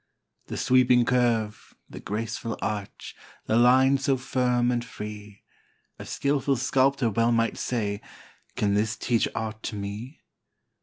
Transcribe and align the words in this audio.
The 0.47 0.57
sweeping 0.57 1.05
curve, 1.05 1.75
the 1.87 1.99
graceful 1.99 2.57
arch, 2.59 3.15
The 3.45 3.55
line 3.55 3.99
so 3.99 4.17
firm 4.17 4.71
and 4.71 4.83
free; 4.83 5.43
A 5.99 6.07
skilful 6.07 6.55
sculptor 6.55 7.11
well 7.11 7.31
might 7.31 7.59
say: 7.59 8.01
"Can 8.55 8.73
this 8.73 8.97
teach 8.97 9.27
aught 9.35 9.61
to 9.61 9.75
me?" 9.75 10.21